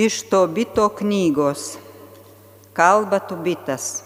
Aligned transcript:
Iš 0.00 0.22
to 0.32 0.46
bito 0.46 0.88
knygos 0.88 1.76
kalba 2.72 3.18
tubitas. 3.20 4.00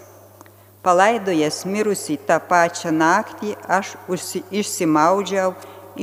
Palaidojęs 0.83 1.61
mirusį 1.71 2.17
tą 2.27 2.41
pačią 2.49 2.91
naktį, 2.91 3.53
aš 3.77 3.93
išsimaudžiau, 4.61 5.53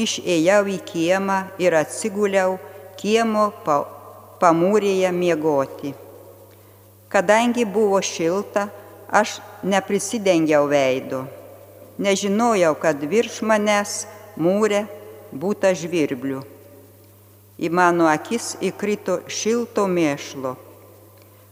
išėjau 0.04 0.62
į 0.76 0.78
kiemą 0.92 1.40
ir 1.60 1.76
atsiguliau 1.82 2.56
kiemo 3.02 3.50
pa, 3.66 3.82
pamūrėje 4.40 5.12
miegoti. 5.18 5.92
Kadangi 7.12 7.68
buvo 7.68 8.00
šilta, 8.14 8.70
aš 9.12 9.42
neprisidengiau 9.74 10.72
veido. 10.72 11.26
Nežinojau, 12.00 12.74
kad 12.80 13.04
virš 13.12 13.44
manęs 13.44 14.00
mūrė 14.40 14.86
būta 15.36 15.76
žvirblių 15.76 16.46
į 17.62 17.70
mano 17.70 18.08
akis 18.10 18.56
įkrito 18.66 19.20
šilto 19.30 19.86
mėšlo. 19.86 20.56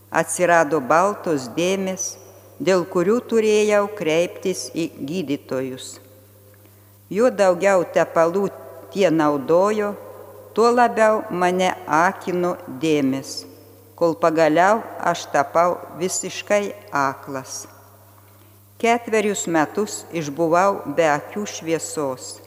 Atsirado 0.09 0.79
baltos 0.81 1.45
dėmes, 1.53 2.15
dėl 2.57 2.85
kurių 2.89 3.19
turėjau 3.29 3.83
kreiptis 3.99 4.67
į 4.73 4.89
gydytojus. 5.11 5.99
Juo 7.13 7.29
daugiau 7.29 7.85
tepalų 7.93 8.49
tie 8.93 9.09
naudojo, 9.13 9.93
tuo 10.57 10.73
labiau 10.73 11.21
mane 11.29 11.69
akino 11.85 12.55
dėmes, 12.81 13.45
kol 13.95 14.17
pagaliau 14.17 14.81
aš 15.11 15.27
tapau 15.33 15.77
visiškai 16.01 16.73
aklas. 16.89 17.67
Ketverius 18.81 19.45
metus 19.51 20.03
išbuvau 20.15 20.95
be 20.95 21.05
akių 21.11 21.45
šviesos 21.45 22.37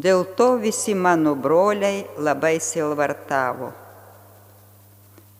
Dėl 0.00 0.22
to 0.36 0.54
visi 0.56 0.94
mano 0.96 1.34
broliai 1.36 2.06
labai 2.16 2.56
silvartavo. 2.62 3.68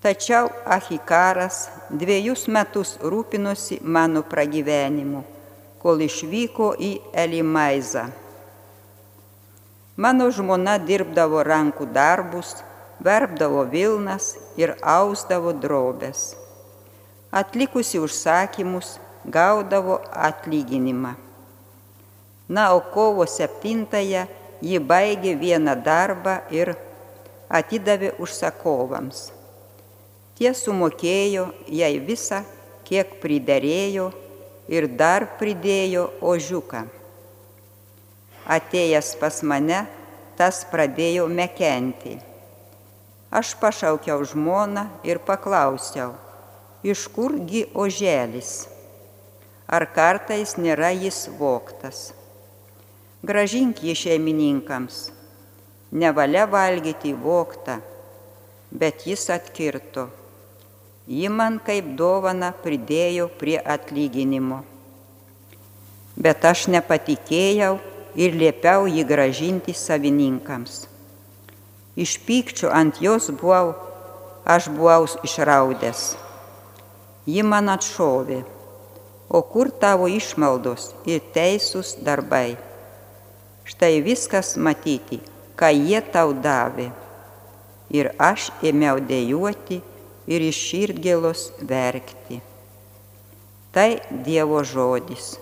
Tačiau 0.05 0.51
Ahikaras 0.64 1.68
dviejus 1.88 2.42
metus 2.48 2.90
rūpinosi 3.01 3.79
mano 3.80 4.21
pragyvenimu, 4.32 5.23
kol 5.80 6.02
išvyko 6.04 6.74
į 6.76 6.90
Elimaizą. 7.23 8.02
Mano 9.96 10.26
žmona 10.32 10.74
dirbdavo 10.80 11.45
rankų 11.46 11.87
darbus, 11.95 12.51
verbdavo 13.01 13.65
Vilnas 13.71 14.34
ir 14.60 14.74
ausdavo 14.80 15.54
drobės. 15.56 16.34
Atlikusi 17.32 18.02
užsakymus, 18.02 18.99
gaudavo 19.24 20.02
atlyginimą. 20.12 21.15
Na, 22.49 22.74
o 22.74 22.80
kovo 22.80 23.24
septintąją 23.24 24.27
ji 24.62 24.78
baigė 24.78 25.34
vieną 25.40 25.74
darbą 25.84 26.40
ir 26.52 26.74
atidavė 27.48 28.14
užsakovams. 28.20 29.30
Tie 30.36 30.52
sumokėjo 30.56 31.50
jai 31.68 31.96
visą, 32.04 32.42
kiek 32.88 33.18
pridarėjo 33.22 34.10
ir 34.72 34.88
dar 35.00 35.26
pridėjo 35.40 36.06
ožiuką. 36.20 36.86
Atėjęs 38.50 39.14
pas 39.20 39.42
mane, 39.46 39.84
tas 40.38 40.62
pradėjo 40.70 41.26
mekenti. 41.28 42.16
Aš 43.30 43.54
pašaukiau 43.60 44.24
žmoną 44.26 44.88
ir 45.06 45.20
paklausiau, 45.22 46.16
iš 46.82 47.04
kurgi 47.14 47.66
oželis, 47.74 48.64
ar 49.68 49.86
kartais 49.94 50.56
nėra 50.58 50.90
jis 50.96 51.28
voktas 51.38 52.08
gražink 53.23 53.82
jį 53.85 53.95
šeimininkams. 54.01 55.10
Nevalia 55.93 56.46
valgyti 56.49 57.13
voktą, 57.13 57.80
bet 58.73 59.04
jis 59.04 59.27
atkirto. 59.35 60.07
Ji 61.10 61.29
man 61.29 61.59
kaip 61.60 61.90
dovana 61.99 62.52
pridėjo 62.65 63.27
prie 63.40 63.59
atlyginimo. 63.60 64.62
Bet 66.16 66.47
aš 66.49 66.69
nepatikėjau 66.72 67.75
ir 68.17 68.39
liepiau 68.41 68.89
jį 68.89 69.05
gražinti 69.05 69.75
savininkams. 69.77 70.87
Iš 72.00 72.17
pykčio 72.25 72.71
ant 72.73 73.03
jos 73.03 73.28
buvau, 73.34 73.75
aš 74.47 74.71
buvau 74.73 75.05
išraudęs. 75.27 76.15
Ji 77.28 77.44
man 77.44 77.69
atšovė, 77.69 78.41
o 79.28 79.44
kur 79.44 79.69
tavo 79.83 80.09
išmaldos 80.09 80.94
ir 81.05 81.21
teisūs 81.34 81.99
darbai? 82.06 82.69
Štai 83.70 84.00
viskas 84.03 84.56
matyti, 84.58 85.20
ką 85.54 85.69
jie 85.70 86.00
tau 86.03 86.32
davė. 86.34 86.88
Ir 87.94 88.10
aš 88.19 88.48
ėmiau 88.66 88.98
dėjuoti 88.98 89.78
ir 90.26 90.44
iš 90.47 90.58
širdgėlos 90.70 91.44
verkti. 91.70 92.41
Tai 93.70 93.91
Dievo 94.26 94.64
žodis. 94.66 95.38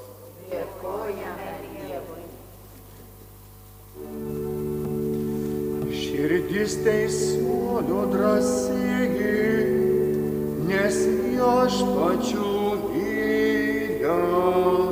Širdis 6.02 6.76
teisuolio 6.84 8.02
drąsiai, 8.12 9.08
nes 10.68 11.00
jo 11.38 11.48
aš 11.64 11.80
pačiu 11.96 12.52
vyriau. 12.92 14.87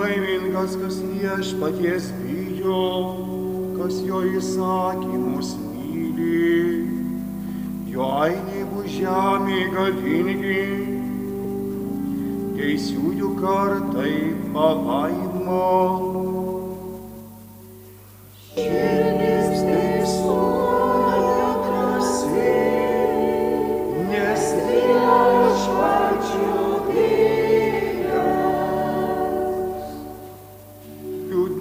Laimingas, 0.00 0.76
kas 0.80 0.96
viešpaties 1.04 2.06
bijo, 2.22 2.84
kas 3.76 3.98
jo 4.06 4.22
įsakymus 4.32 5.50
myli, 5.60 6.86
jo 7.92 8.06
ainiai 8.22 8.64
bus 8.70 8.88
žemė 8.94 9.58
galingi, 9.74 10.62
teisiųjų 12.56 13.34
kartai 13.42 14.14
palaimo. 14.56 16.09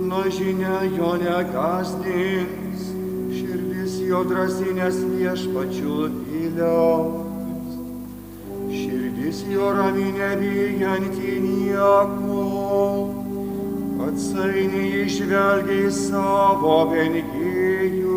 Žinia 0.10 0.82
jo 0.98 1.14
negazdins, 1.22 2.82
širdis 3.36 3.94
jo 4.10 4.24
drąsinės 4.26 4.98
viešpačių 5.06 5.98
viliaus. 6.26 7.78
Širdis 8.74 9.44
jo 9.54 9.70
rami 9.78 10.10
nebijantį 10.18 11.34
nieko, 11.46 12.44
atsainiai 14.10 15.06
išvelgiai 15.06 15.92
savo 15.94 16.78
vengėjų. 16.90 18.09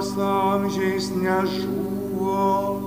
Teisingumas 0.00 0.18
amžiais 0.18 1.10
nežuvo, 1.12 2.80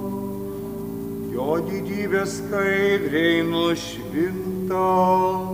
jo 1.34 1.58
didybė 1.68 2.26
skaidriai 2.26 3.44
nušvinta. 3.46 5.53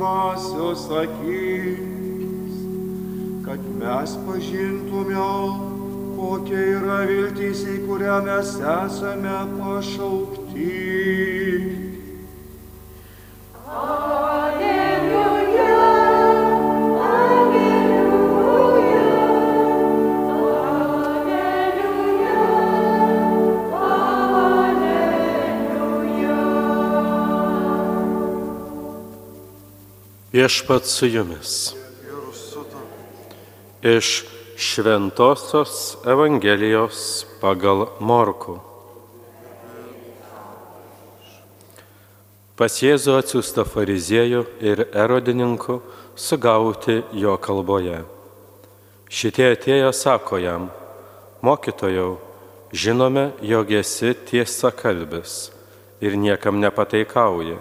Dvasios 0.00 0.90
akis, 0.90 1.78
kad 3.44 3.60
mes 3.80 4.10
pažintume, 4.26 5.26
kokia 6.16 6.62
yra 6.78 7.00
viltis, 7.10 7.66
į 7.68 7.76
kurią 7.84 8.16
mes 8.24 8.54
esame 8.76 9.36
pašaukti. 9.58 10.70
Viešpat 30.40 30.86
su 30.86 31.06
jumis. 31.06 31.74
Iš 33.82 34.24
Šventojios 34.56 35.96
Evangelijos 36.06 37.26
pagal 37.42 37.84
Morku. 38.00 38.54
Pas 42.56 42.78
Jėzų 42.80 43.18
atsiųsta 43.20 43.66
fariziejų 43.68 44.46
ir 44.64 44.86
erodininkų 44.88 45.76
sugauti 46.16 47.02
jo 47.20 47.36
kalboje. 47.36 48.00
Šitie 49.12 49.50
atėję 49.58 49.92
sako 49.92 50.40
jam, 50.40 50.70
mokytojau, 51.44 52.14
žinome, 52.72 53.34
jog 53.44 53.76
esi 53.82 54.16
tiesa 54.32 54.72
kalbis 54.72 55.50
ir 56.00 56.16
niekam 56.16 56.64
nepateikauji 56.64 57.60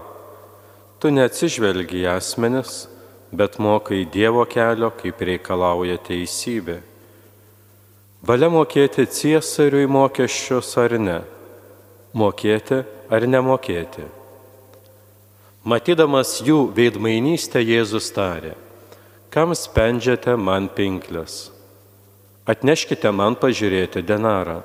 Tu 0.99 1.07
neatsižvelgi 1.15 2.01
į 2.03 2.07
asmenis, 2.11 2.89
bet 3.31 3.55
mokai 3.55 4.01
Dievo 4.03 4.43
kelio, 4.43 4.89
kaip 4.91 5.21
reikalauja 5.23 5.95
teisybė. 6.03 6.81
Valia 8.19 8.49
mokėti 8.51 9.05
ciesariui 9.07 9.87
mokesčius 9.87 10.73
ar 10.81 10.97
ne, 10.99 11.21
mokėti 12.11 12.81
ar 13.07 13.27
nemokėti. 13.31 14.03
Matydamas 15.63 16.33
jų 16.43 16.65
veidmainystę 16.75 17.63
Jėzus 17.63 18.11
tarė, 18.11 18.57
kam 19.31 19.55
spendžiate 19.55 20.35
man 20.35 20.67
pinklės, 20.67 21.47
atneškite 22.43 23.13
man 23.15 23.39
pažiūrėti 23.39 24.03
denarą. 24.03 24.59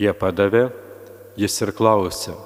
Jie 0.00 0.16
padavė, 0.16 0.70
jis 1.36 1.60
ir 1.60 1.76
klausė, 1.76 2.38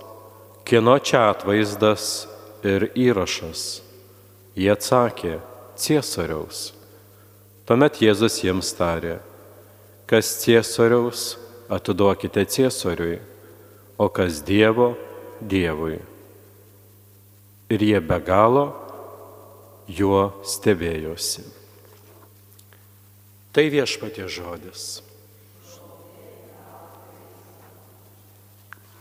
kieno 0.66 0.98
čia 0.98 1.28
atvaizdas 1.30 2.31
ir 2.66 2.88
įrašas. 2.98 3.82
Jie 4.56 4.70
atsakė, 4.72 5.38
Ciesoriaus. 5.78 6.72
Tuomet 7.66 8.00
Jėzus 8.02 8.40
jiems 8.42 8.72
tarė, 8.76 9.20
kas 10.10 10.34
Ciesoriaus, 10.42 11.36
atiduokite 11.72 12.44
Ciesoriui, 12.44 13.20
o 13.96 14.08
kas 14.12 14.42
Dievo, 14.44 14.92
Dievui. 15.40 15.98
Ir 17.72 17.84
jie 17.86 18.00
be 18.04 18.18
galo 18.20 18.66
juo 19.88 20.26
stebėjosi. 20.44 21.46
Tai 23.52 23.64
viešpatie 23.72 24.28
žodis. 24.32 25.00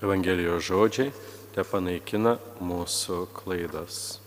Evangelijos 0.02 0.66
žodžiai 0.66 1.12
te 1.52 1.64
panaikina 1.68 2.38
mūsų 2.64 3.26
klaidas. 3.36 4.22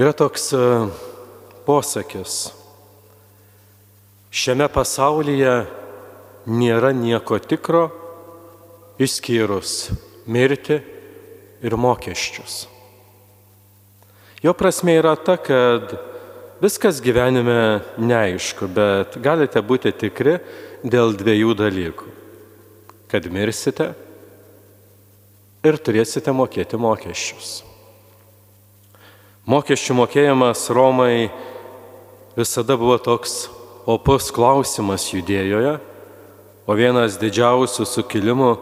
Yra 0.00 0.14
toks 0.16 0.46
e, 0.56 0.62
posakis. 1.66 2.36
Šiame 4.32 4.70
pasaulyje 4.72 5.54
nėra 6.48 6.94
nieko 6.96 7.36
tikro 7.42 7.88
išskyrus 9.00 9.90
mirti 10.30 10.80
ir 11.60 11.76
mokesčius. 11.76 12.62
Jo 14.40 14.54
prasme 14.56 14.94
yra 14.96 15.18
ta, 15.20 15.36
kad 15.36 15.98
viskas 16.64 17.02
gyvenime 17.04 17.82
neaišku, 18.00 18.70
bet 18.72 19.18
galite 19.20 19.60
būti 19.60 19.92
tikri 19.92 20.38
dėl 20.80 21.12
dviejų 21.12 21.58
dalykų. 21.60 22.14
Kad 23.10 23.26
mirsite 23.28 23.92
ir 25.64 25.76
turėsite 25.76 26.32
mokėti 26.32 26.78
mokesčius. 26.80 27.60
Mokesčių 29.50 29.96
mokėjimas 29.98 30.68
Romai 30.72 31.30
visada 32.36 32.76
buvo 32.80 32.96
toks 33.02 33.48
opus 33.88 34.30
klausimas 34.32 35.08
judėjoje, 35.10 35.78
o 36.68 36.76
vienas 36.78 37.16
didžiausių 37.20 37.86
sukilimų, 37.88 38.52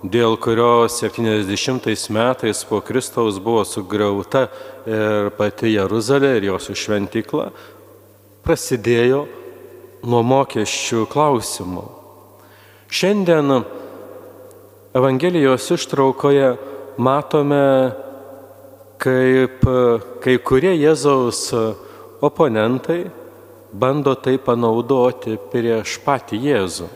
dėl 0.00 0.38
kurio 0.40 0.88
70 0.88 2.08
metais 2.14 2.62
po 2.64 2.80
Kristaus 2.80 3.36
buvo 3.42 3.66
sugriauta 3.68 4.46
ir 4.88 5.28
pati 5.36 5.74
Jeruzalė 5.74 6.38
ir 6.38 6.48
jos 6.54 6.70
šventykla, 6.72 7.50
prasidėjo 8.46 9.26
nuo 10.08 10.22
mokesčių 10.24 11.04
klausimų. 11.10 11.84
Šiandien 12.90 13.60
Evangelijos 14.94 15.70
ištraukoje 15.70 16.56
matome, 16.98 17.92
kaip 18.98 19.62
kai 20.18 20.34
kurie 20.42 20.72
Jėzaus 20.74 21.44
oponentai 22.18 23.04
bando 23.70 24.16
tai 24.18 24.34
panaudoti 24.42 25.36
prieš 25.52 25.94
patį 26.02 26.40
Jėzų. 26.42 26.88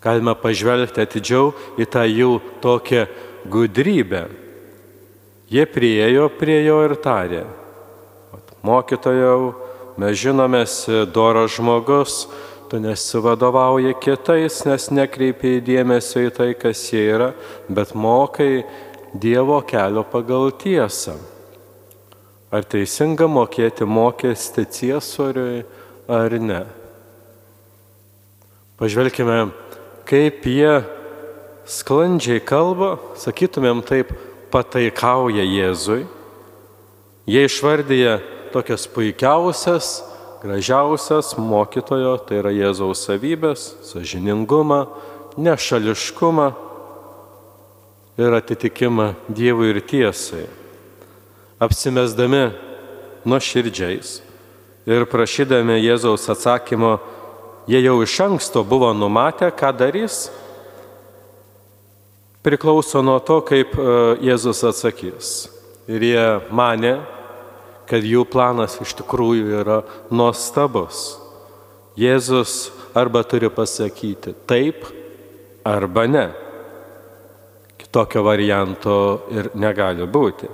Galime 0.00 0.32
pažvelgti 0.40 1.04
atidžiau 1.04 1.52
į 1.76 1.90
tą 1.92 2.06
jų 2.08 2.32
tokią 2.64 3.04
gudrybę. 3.52 4.24
Jie 5.52 5.68
priejo 5.68 6.30
prie 6.40 6.62
jo 6.64 6.80
ir 6.88 6.96
tarė, 7.04 7.44
mokytojau, 8.64 9.52
mes 10.00 10.16
žinomės 10.24 10.86
doras 11.12 11.52
žmogus, 11.60 12.24
tu 12.70 12.80
nesivadovauji 12.82 13.94
kitais, 14.02 14.60
nes 14.66 14.88
nekreipiai 14.94 15.62
dėmesio 15.64 16.26
į 16.26 16.32
tai, 16.34 16.50
kas 16.58 16.82
jie 16.92 17.04
yra, 17.14 17.30
bet 17.68 17.94
mokai 17.94 18.66
Dievo 19.16 19.62
kelio 19.64 20.02
pagal 20.04 20.50
tiesą. 20.60 21.14
Ar 22.52 22.66
teisinga 22.68 23.28
mokėti 23.30 23.86
mokestį 23.88 24.64
ciesoriui 24.76 25.62
ar 26.10 26.36
ne? 26.36 26.60
Pažvelkime, 28.76 29.38
kaip 30.04 30.44
jie 30.44 30.74
sklandžiai 31.64 32.42
kalba, 32.44 32.96
sakytumėm 33.16 33.80
taip, 33.86 34.12
pataikauja 34.52 35.46
Jėzui. 35.46 36.04
Jie 37.26 37.46
išvardyja 37.48 38.18
tokias 38.52 38.84
puikiausias 38.92 39.96
gražiausias 40.46 41.34
mokytojo, 41.38 42.14
tai 42.22 42.38
yra 42.38 42.52
Jėzaus 42.54 43.02
savybės, 43.08 43.72
sažiningumą, 43.82 44.84
nešališkumą 45.36 46.46
ir 48.22 48.36
atitikimą 48.38 49.08
Dievui 49.28 49.72
ir 49.74 49.82
tiesai. 49.82 50.46
Apsimesdami 51.58 52.52
nuoširdžiais 53.26 54.20
ir 54.86 55.06
prašydami 55.10 55.80
Jėzaus 55.82 56.28
atsakymo, 56.30 56.94
jie 57.66 57.82
jau 57.82 57.98
iš 58.04 58.14
anksto 58.28 58.62
buvo 58.62 58.92
numatę, 58.94 59.50
ką 59.50 59.72
darys, 59.74 60.28
priklauso 62.46 63.02
nuo 63.02 63.18
to, 63.18 63.40
kaip 63.42 63.74
e, 63.74 63.90
Jėzus 64.30 64.62
atsakys. 64.68 65.48
Ir 65.90 66.02
jie 66.06 66.26
mane, 66.54 67.00
kad 67.88 68.04
jų 68.04 68.24
planas 68.28 68.78
iš 68.82 68.96
tikrųjų 69.00 69.60
yra 69.62 69.78
nuostabus. 70.10 71.16
Jėzus 71.96 72.70
arba 72.96 73.22
turi 73.24 73.48
pasakyti 73.52 74.34
taip, 74.48 74.84
arba 75.64 76.06
ne. 76.10 76.26
Kitokio 77.80 78.22
varianto 78.26 78.98
ir 79.32 79.50
negali 79.54 80.04
būti. 80.04 80.50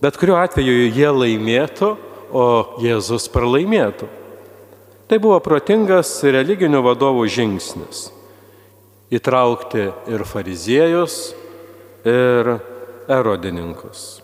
Bet 0.00 0.16
kuriuo 0.16 0.38
atveju 0.40 0.88
jie 0.94 1.10
laimėtų, 1.12 1.90
o 2.30 2.46
Jėzus 2.78 3.26
pralaimėtų. 3.32 4.06
Tai 5.10 5.18
buvo 5.18 5.40
protingas 5.42 6.12
religinių 6.22 6.78
vadovų 6.86 7.26
žingsnis- 7.26 8.12
įtraukti 9.18 9.90
ir 10.06 10.22
fariziejus, 10.22 11.34
ir 12.06 12.60
erodininkus. 13.08 14.22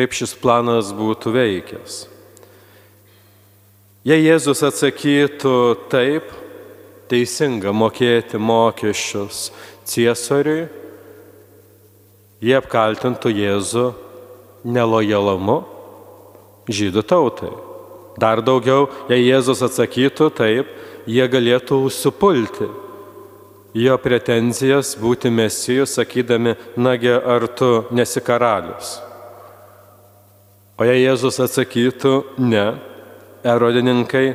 Taip 0.00 0.14
šis 0.16 0.30
planas 0.40 0.94
būtų 0.96 1.30
veikęs. 1.34 1.96
Jei 4.08 4.22
Jėzus 4.24 4.62
atsakytų 4.64 5.50
taip, 5.92 6.30
teisinga 7.12 7.74
mokėti 7.76 8.40
mokesčius 8.40 9.50
Ciesoriui, 9.84 10.70
jie 12.40 12.54
apkaltintų 12.56 13.34
Jėzų 13.42 13.84
nelojalumu 14.64 15.58
žydų 16.64 17.04
tautai. 17.04 17.52
Dar 18.16 18.40
daugiau, 18.40 18.88
jei 19.12 19.26
Jėzus 19.26 19.60
atsakytų 19.68 20.30
taip, 20.40 20.72
jie 21.04 21.28
galėtų 21.28 21.82
užsipulti 21.90 22.70
jo 23.76 24.00
pretenzijas 24.00 24.96
būti 24.96 25.28
mesijų, 25.28 25.84
sakydami, 25.84 26.56
nagi 26.80 27.12
ar 27.12 27.50
tu 27.52 27.72
nesi 27.92 28.24
karalius. 28.24 28.96
O 30.80 30.86
jei 30.88 31.02
Jėzus 31.02 31.36
atsakytų 31.44 32.14
ne, 32.40 32.64
erodininkai 33.44 34.30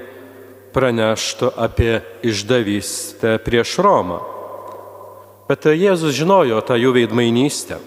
praneštų 0.75 1.49
apie 1.57 2.03
išdavystę 2.21 3.39
prieš 3.41 3.79
Romą. 3.81 4.19
Bet 5.49 5.65
Jėzus 5.73 6.13
žinojo 6.13 6.61
tą 6.61 6.77
jų 6.77 6.93
veidmainystę. 6.99 7.79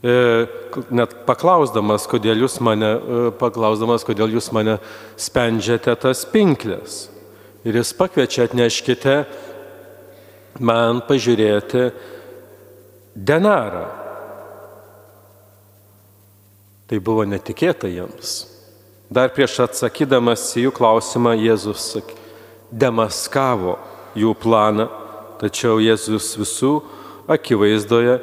E, 0.00 0.16
net 0.88 1.12
paklausdamas, 1.28 2.08
kodėl 2.08 2.46
jūs 2.46 2.56
mane, 2.64 2.90
e, 2.96 3.22
paklausdamas, 3.36 4.08
kodėl 4.08 4.32
jūs 4.38 4.48
mane 4.56 4.78
spendžiate 5.20 5.92
tas 6.00 6.24
pinklės. 6.32 7.10
Ir 7.68 7.76
jis 7.76 7.92
pakviečia 7.92 8.48
atneškite 8.48 9.18
man 10.64 11.04
pažiūrėti 11.04 11.90
denarą. 13.12 13.88
Tai 16.90 16.98
buvo 16.98 17.22
netikėta 17.28 17.86
jiems. 17.90 18.40
Dar 19.10 19.30
prieš 19.34 19.60
atsakydamas 19.66 20.42
į 20.58 20.66
jų 20.66 20.72
klausimą 20.74 21.36
Jėzus 21.38 21.92
demaskavo 22.70 23.76
jų 24.18 24.34
planą 24.42 24.88
Tačiau 25.40 25.78
Jėzus 25.80 26.34
visų 26.36 26.82
akivaizdoje 27.30 28.18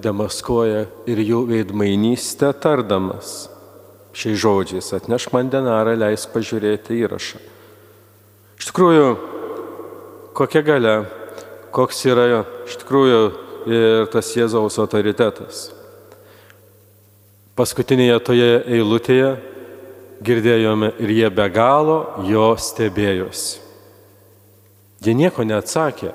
demaskuoja 0.00 0.86
ir 1.04 1.20
jų 1.20 1.42
veidmainystę 1.50 2.54
tardamas. 2.56 3.50
Šiais 4.16 4.38
žodžiais 4.40 4.88
atneš 4.96 5.26
man 5.34 5.50
denarą, 5.52 5.92
leis 6.00 6.24
pažiūrėti 6.32 6.96
įrašą. 7.02 7.42
Iš 8.56 8.70
tikrųjų, 8.70 9.08
kokia 10.38 10.64
galia, 10.64 10.96
koks 11.74 12.00
yra 12.08 12.26
iš 12.64 12.78
tikrųjų 12.80 13.20
ir 13.68 14.08
tas 14.14 14.32
Jėzaus 14.32 14.80
autoritetas. 14.80 15.66
Paskutinėje 17.54 18.16
toje 18.26 18.48
eilutėje 18.66 19.28
girdėjome 20.26 20.90
ir 20.98 21.12
jie 21.14 21.28
be 21.30 21.46
galo 21.54 21.98
jo 22.26 22.48
stebėjosi. 22.58 23.60
Jie 25.04 25.14
nieko 25.14 25.44
neatsakė 25.46 26.10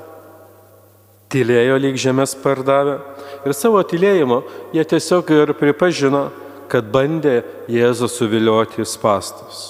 tylėjo 1.30 1.78
lyg 1.80 1.98
žemės 2.02 2.34
pardavę 2.44 2.98
ir 3.46 3.56
savo 3.56 3.82
tylėjimo 3.86 4.42
jie 4.76 4.84
tiesiog 4.84 5.32
ir 5.36 5.56
pripažino, 5.56 6.28
kad 6.70 6.90
bandė 6.92 7.40
Jėzų 7.70 8.10
suvilioti 8.12 8.84
į 8.84 8.88
spastus. 8.90 9.62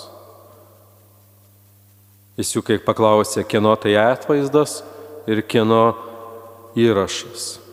Jis 2.39 2.55
jų 2.55 2.63
kaip 2.65 2.85
paklausė, 2.87 3.43
kieno 3.47 3.75
tai 3.79 3.93
atvaizdas 3.99 4.79
ir 5.27 5.43
kieno 5.43 5.93
įrašas. 6.79 7.68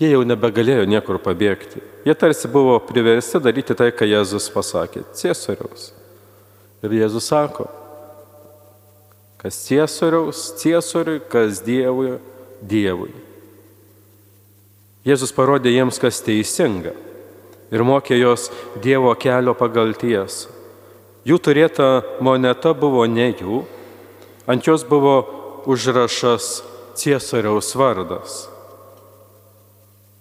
Jie 0.00 0.14
jau 0.14 0.22
nebegalėjo 0.24 0.86
niekur 0.88 1.18
pabėgti. 1.20 1.82
Jie 2.08 2.14
tarsi 2.16 2.48
buvo 2.48 2.78
priversti 2.88 3.40
daryti 3.42 3.76
tai, 3.76 3.90
ką 3.92 4.08
Jėzus 4.08 4.48
pasakė- 4.52 5.04
Ciesoriaus. 5.18 5.92
Ir 6.82 6.90
Jėzus 6.90 7.28
sako, 7.28 7.68
kas 9.36 9.60
Ciesoriaus, 9.66 10.56
Ciesoriui, 10.56 11.20
kas 11.28 11.60
Dievui, 11.60 12.18
Dievui. 12.62 13.12
Jėzus 15.04 15.32
parodė 15.32 15.72
jiems, 15.72 16.00
kas 16.00 16.20
teisinga 16.20 16.92
ir 17.70 17.84
mokė 17.86 18.18
jos 18.18 18.50
Dievo 18.82 19.14
kelio 19.16 19.54
pagal 19.54 19.94
tiesą. 19.94 20.48
Jų 21.24 21.38
turėta 21.38 22.02
moneta 22.20 22.72
buvo 22.74 23.04
ne 23.06 23.30
jų, 23.32 23.64
ant 24.48 24.64
jos 24.64 24.84
buvo 24.84 25.64
užrašas 25.68 26.62
Ciesoriaus 26.96 27.74
vardas. 27.76 28.49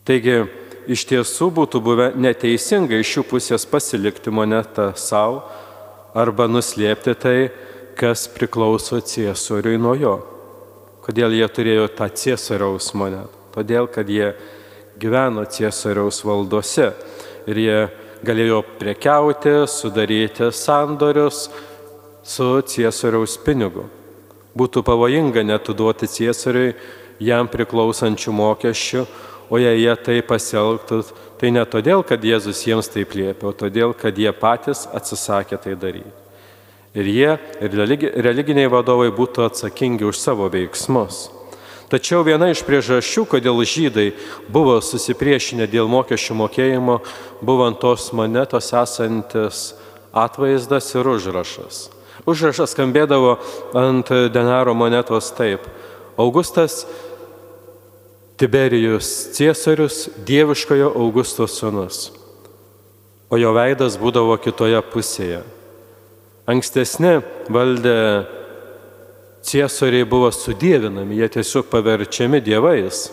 Taigi, 0.07 0.43
iš 0.89 1.05
tiesų 1.09 1.49
būtų 1.53 1.81
buvę 1.83 2.11
neteisinga 2.17 2.99
iš 2.99 3.19
jų 3.19 3.25
pusės 3.29 3.65
pasilikti 3.69 4.33
monetą 4.33 4.91
savo 4.97 5.43
arba 6.17 6.47
nuslėpti 6.49 7.15
tai, 7.19 7.37
kas 7.99 8.27
priklauso 8.31 9.01
Ciesoriui 9.03 9.77
nuo 9.81 9.93
jo. 9.99 10.15
Kodėl 11.03 11.35
jie 11.35 11.47
turėjo 11.51 11.89
tą 11.97 12.07
Ciesoriaus 12.09 12.93
monetą? 12.97 13.29
Todėl, 13.53 13.89
kad 13.91 14.07
jie 14.09 14.33
gyveno 15.01 15.43
Ciesoriaus 15.49 16.21
valdose 16.23 16.91
ir 17.49 17.59
jie 17.59 17.79
galėjo 18.25 18.61
prekiauti, 18.79 19.63
sudaryti 19.67 20.51
sandorius 20.55 21.47
su 22.23 22.49
Ciesoriaus 22.67 23.37
pinigu. 23.43 23.87
Būtų 24.57 24.83
pavojinga 24.85 25.43
netuduoti 25.45 26.09
Ciesoriui 26.09 26.73
jam 27.23 27.47
priklausančių 27.51 28.33
mokesčių, 28.35 29.05
o 29.49 29.59
jei 29.59 29.81
jie 29.81 29.95
tai 30.05 30.19
pasielgtų, 30.25 31.01
tai 31.41 31.51
ne 31.55 31.65
todėl, 31.65 32.03
kad 32.05 32.23
Jėzus 32.23 32.61
jiems 32.67 32.91
taip 32.91 33.15
liepė, 33.17 33.49
o 33.49 33.53
todėl, 33.55 33.95
kad 33.97 34.17
jie 34.17 34.31
patys 34.35 34.85
atsisakė 34.93 35.59
tai 35.61 35.75
daryti. 35.79 36.13
Ir 36.97 37.05
jie, 37.05 37.33
ir 37.61 38.23
religiniai 38.25 38.69
vadovai 38.69 39.11
būtų 39.13 39.45
atsakingi 39.45 40.07
už 40.09 40.17
savo 40.17 40.47
veiksmus. 40.49 41.27
Tačiau 41.89 42.21
viena 42.21 42.51
iš 42.53 42.61
priežasčių, 42.65 43.23
kodėl 43.29 43.61
žydai 43.65 44.11
buvo 44.49 44.75
susipriešinę 44.81 45.65
dėl 45.69 45.89
mokesčių 45.89 46.35
mokėjimo, 46.37 46.99
buvo 47.41 47.65
ant 47.65 47.79
tos 47.81 48.11
monetos 48.13 48.69
esantis 48.77 49.71
atvaizdas 50.13 50.91
ir 50.93 51.09
užrašas. 51.09 51.87
Užrašas 52.29 52.75
skambėdavo 52.75 53.37
ant 53.73 54.11
denaro 54.33 54.75
monetos 54.77 55.31
taip. 55.33 55.65
Augustas 56.19 56.83
Tiberijus 58.39 59.33
Ciesorius, 59.35 60.05
dieviškojo 60.23 60.93
Augusto 60.95 61.43
sūnus, 61.43 62.09
o 63.27 63.35
jo 63.35 63.51
veidas 63.51 63.97
būdavo 63.99 64.37
kitoje 64.39 64.79
pusėje. 64.93 65.41
Ankstesni 66.49 67.17
valdė 67.51 67.97
ciesoriai 69.43 70.07
buvo 70.07 70.29
sudėvinami, 70.31 71.19
jie 71.19 71.27
tiesiog 71.35 71.67
paverčiami 71.67 72.39
dievais. 72.41 73.09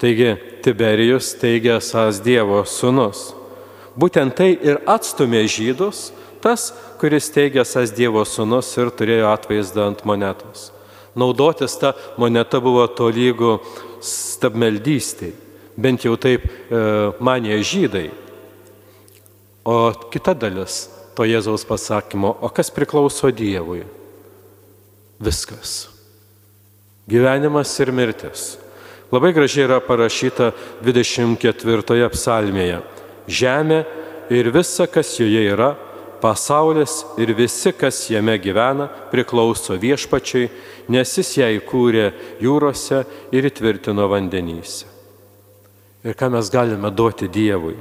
Taigi 0.00 0.32
Tiberijus 0.64 1.34
teigia 1.36 1.76
esas 1.76 2.22
Dievo 2.24 2.62
sūnus. 2.64 3.34
Būtent 3.92 4.32
tai 4.40 4.54
ir 4.56 4.80
atstumė 4.88 5.44
žydus, 5.44 6.14
tas, 6.40 6.70
kuris 6.96 7.28
teigia 7.34 7.66
esas 7.66 7.92
Dievo 7.92 8.24
sūnus 8.24 8.72
ir 8.80 8.88
turėjo 8.96 9.28
atvaizdą 9.34 9.90
ant 9.90 10.00
monetos. 10.08 10.70
Naudotis 11.12 11.76
tą 11.76 11.92
monetą 12.16 12.62
buvo 12.64 12.86
tolygų 12.88 13.58
stabmeldystiai, 14.00 15.32
bent 15.76 16.04
jau 16.04 16.16
taip 16.20 16.46
e, 16.46 16.80
manė 17.20 17.60
žydai. 17.64 18.08
O 19.64 19.92
kita 20.12 20.34
dalis 20.34 20.86
to 21.16 21.26
Jėzaus 21.28 21.66
pasakymo, 21.68 22.32
o 22.40 22.48
kas 22.48 22.72
priklauso 22.72 23.30
Dievui? 23.32 23.84
Viskas. 25.20 25.90
Gyvenimas 27.10 27.72
ir 27.82 27.92
mirtis. 27.92 28.54
Labai 29.10 29.32
gražiai 29.34 29.66
yra 29.66 29.80
parašyta 29.82 30.52
24 30.86 32.08
psalmėje. 32.14 32.78
Žemė 33.26 33.80
ir 34.30 34.50
visa, 34.54 34.86
kas 34.86 35.16
joje 35.18 35.42
yra, 35.50 35.74
pasaulis 36.20 37.02
ir 37.20 37.32
visi, 37.36 37.72
kas 37.72 38.02
jame 38.12 38.36
gyvena, 38.42 38.88
priklauso 39.10 39.76
viešpačiai, 39.80 40.50
nes 40.92 41.16
jis 41.18 41.34
ją 41.40 41.48
įkūrė 41.58 42.06
jūrose 42.44 43.04
ir 43.34 43.48
įtvirtino 43.50 44.06
vandenyse. 44.10 44.88
Ir 46.04 46.16
ką 46.16 46.30
mes 46.32 46.48
galime 46.52 46.88
duoti 46.92 47.28
Dievui? 47.28 47.76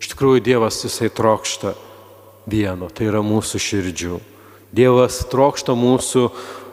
Iš 0.00 0.14
tikrųjų, 0.14 0.40
Dievas 0.42 0.80
jisai 0.82 1.10
trokšta 1.14 1.76
vieno, 2.50 2.88
tai 2.90 3.10
yra 3.10 3.20
mūsų 3.22 3.60
širdžių. 3.62 4.20
Dievas 4.74 5.20
trokšta 5.30 5.76
mūsų 5.78 6.24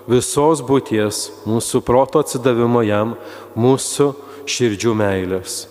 visos 0.09 0.63
būties, 0.65 1.23
mūsų 1.49 1.81
proto 1.85 2.21
atsidavimo 2.23 2.81
jam, 2.85 3.15
mūsų 3.57 4.13
širdžių 4.47 4.93
meilės. 4.97 5.65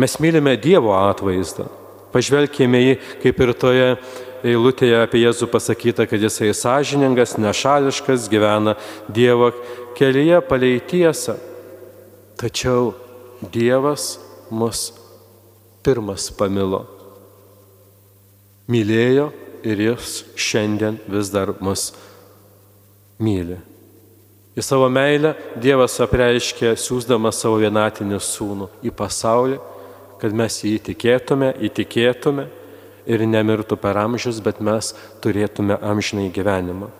Mes 0.00 0.16
mylime 0.22 0.56
Dievo 0.56 0.94
atvaizdą. 0.96 1.68
Pažvelkime 2.10 2.80
jį, 2.82 2.94
kaip 3.22 3.40
ir 3.44 3.52
toje 3.54 3.88
eilutėje 4.46 5.02
apie 5.04 5.22
Jėzų 5.22 5.50
pasakyta, 5.52 6.06
kad 6.10 6.22
jisai 6.22 6.50
sąžiningas, 6.56 7.36
nešališkas, 7.38 8.28
gyvena 8.32 8.76
Dievo 9.08 9.52
kelyje 9.98 10.40
palei 10.48 10.80
tiesą. 10.80 11.36
Tačiau 12.40 12.94
Dievas 13.52 14.16
mus 14.50 14.90
pirmas 15.84 16.28
pamilo 16.36 16.84
mylėjo 18.70 19.30
ir 19.66 19.82
jis 19.88 20.20
šiandien 20.38 20.98
vis 21.10 21.30
dar 21.32 21.54
mus 21.60 21.90
myli. 23.20 23.58
Į 24.58 24.64
savo 24.66 24.88
meilę 24.92 25.34
Dievas 25.62 25.94
apreiškė, 26.02 26.74
siūsdamas 26.78 27.38
savo 27.40 27.60
vienatinį 27.62 28.18
sūnų 28.24 28.68
į 28.86 28.92
pasaulį, 28.96 29.60
kad 30.20 30.34
mes 30.36 30.60
jį 30.62 30.76
įtikėtume, 30.78 31.54
įtikėtume 31.66 32.46
ir 33.10 33.26
nemirtų 33.26 33.78
per 33.80 33.98
amžius, 34.00 34.40
bet 34.44 34.60
mes 34.64 34.92
turėtume 35.24 35.78
amžinai 35.80 36.28
gyvenimą. 36.34 36.90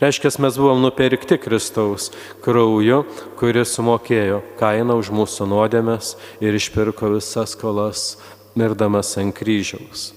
Reiškia, 0.00 0.30
mes 0.40 0.56
buvom 0.56 0.80
nupirkti 0.80 1.36
Kristaus 1.36 2.08
krauju, 2.40 3.02
kuris 3.36 3.74
sumokėjo 3.76 4.38
kainą 4.56 4.96
už 5.02 5.10
mūsų 5.12 5.48
nuodėmės 5.50 6.14
ir 6.40 6.56
išpirko 6.56 7.10
visas 7.18 7.52
skolas, 7.52 8.14
mirdamas 8.56 9.12
ant 9.20 9.36
kryžiaus. 9.36 10.14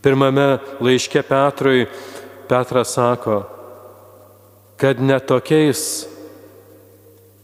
Pirmame 0.00 0.62
laiške 0.80 1.20
Petrui 1.28 1.84
Petras 2.48 2.94
sako, 2.96 3.42
kad 4.80 5.02
netokiais 5.02 6.08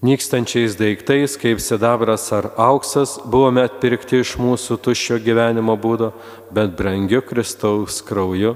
nykstančiais 0.05 0.77
daiktais, 0.77 1.39
kaip 1.41 1.61
sidabras 1.65 2.29
ar 2.37 2.51
auksas, 2.61 3.17
buvome 3.25 3.65
atpirkti 3.65 4.21
iš 4.21 4.35
mūsų 4.41 4.77
tuščio 4.85 5.19
gyvenimo 5.25 5.77
būdo, 5.81 6.13
bet 6.53 6.75
brangiu 6.77 7.23
Kristaus 7.25 8.03
krauju, 8.05 8.55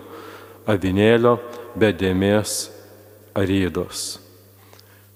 avinėlio, 0.68 1.38
bedėmės 1.78 2.68
arydos. 3.38 4.18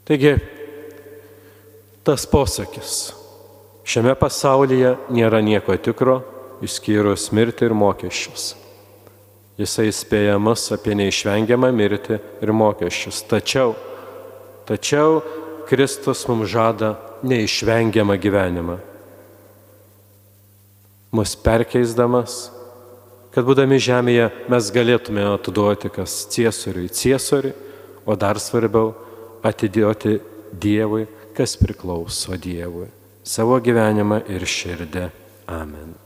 Taigi, 0.09 0.39
tas 2.07 2.25
posakis. 2.27 3.13
Šiame 3.85 4.15
pasaulyje 4.17 4.95
nėra 5.13 5.43
nieko 5.45 5.77
tikro, 5.77 6.21
išskyrus 6.65 7.29
mirtį 7.35 7.69
ir 7.69 7.77
mokesčius. 7.77 8.53
Jisai 9.61 9.91
įspėja 9.91 10.39
mus 10.41 10.65
apie 10.73 10.95
neišvengiamą 10.97 11.69
mirtį 11.77 12.19
ir 12.43 12.53
mokesčius. 12.57 13.21
Tačiau, 13.29 13.75
tačiau 14.67 15.21
Kristus 15.69 16.25
mums 16.29 16.51
žada 16.51 16.97
neišvengiamą 17.23 18.17
gyvenimą. 18.21 18.79
Mus 21.13 21.35
perkeisdamas, 21.37 22.51
kad 23.33 23.47
būdami 23.47 23.79
žemėje 23.81 24.31
mes 24.53 24.71
galėtume 24.75 25.25
atiduoti 25.35 25.93
kas 25.93 26.23
ciesoriui 26.33 26.93
ciesoriui, 26.93 27.55
o 28.05 28.17
dar 28.17 28.41
svarbiau 28.41 28.95
atiduoti 29.45 30.19
Dievui, 30.53 31.07
kas 31.37 31.57
priklauso 31.57 32.37
Dievui, 32.37 32.91
savo 33.25 33.61
gyvenimą 33.63 34.25
ir 34.29 34.45
širdį. 34.45 35.09
Amen. 35.53 36.02